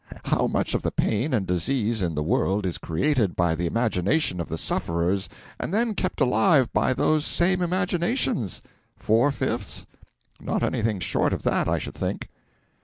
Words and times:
How 0.25 0.47
much 0.47 0.73
of 0.73 0.81
the 0.81 0.89
pain 0.89 1.31
and 1.31 1.45
disease 1.45 2.01
in 2.01 2.15
the 2.15 2.23
world 2.23 2.65
is 2.65 2.79
created 2.79 3.35
by 3.35 3.53
the 3.53 3.67
imaginations 3.67 4.41
of 4.41 4.49
the 4.49 4.57
sufferers, 4.57 5.29
and 5.59 5.71
then 5.71 5.93
kept 5.93 6.19
alive 6.19 6.73
by 6.73 6.95
those 6.95 7.23
same 7.23 7.61
imaginations? 7.61 8.63
Four 8.95 9.31
fifths? 9.31 9.85
Not 10.39 10.63
anything 10.63 11.01
short 11.01 11.33
of 11.33 11.43
that 11.43 11.67
I 11.67 11.77
should 11.77 11.93
think. 11.93 12.29